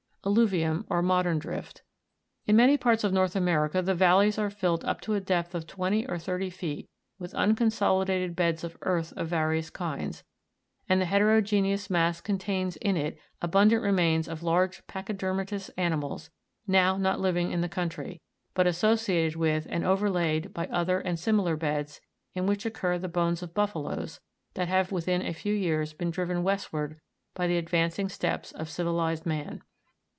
38. 0.23 0.31
ALLU'VIUM, 0.61 0.85
or 0.87 1.01
MODERN 1.01 1.39
DRIFT. 1.39 1.81
In 2.45 2.55
many 2.55 2.77
parts 2.77 3.03
of 3.03 3.11
North 3.11 3.35
America 3.35 3.81
the 3.81 3.95
valleys 3.95 4.37
are 4.37 4.51
filled 4.51 4.85
up 4.85 5.01
to 5.01 5.15
a 5.15 5.19
depth 5.19 5.55
of 5.55 5.65
twenty 5.65 6.05
or 6.05 6.19
thirty 6.19 6.51
feet 6.51 6.87
with 7.17 7.33
unconsolidated 7.33 8.35
beds 8.35 8.63
of 8.63 8.77
earth 8.83 9.13
of 9.17 9.27
various 9.29 9.71
kinds, 9.71 10.23
and 10.87 11.01
the 11.01 11.05
heteroge'neous 11.07 11.89
mass 11.89 12.21
contains 12.21 12.75
in 12.75 12.95
it 12.95 13.17
abundant 13.41 13.81
remains 13.81 14.27
of 14.27 14.43
large 14.43 14.85
pachyde'rmatous 14.85 15.71
animals, 15.75 16.29
not 16.67 17.01
now 17.01 17.17
living 17.17 17.51
in 17.51 17.61
the 17.61 17.67
country, 17.67 18.21
but 18.53 18.67
asso 18.67 18.93
ciated 18.93 19.35
with, 19.35 19.65
and 19.71 19.83
overlaid 19.83 20.53
by 20.53 20.67
other 20.67 20.99
and 20.99 21.17
similar 21.19 21.55
beds, 21.57 21.99
in 22.35 22.45
which 22.45 22.63
occur 22.63 22.99
the 22.99 23.07
bones 23.07 23.41
of 23.41 23.55
buffaloes, 23.55 24.19
that 24.53 24.67
have 24.67 24.91
within 24.91 25.23
a 25.23 25.33
fe\v 25.33 25.57
years 25.57 25.93
been 25.93 26.11
driven 26.11 26.43
westward 26.43 26.99
by 27.33 27.47
the 27.47 27.57
advancing 27.57 28.07
steps 28.07 28.51
of 28.51 28.69
civilized 28.69 29.25
man. 29.25 29.63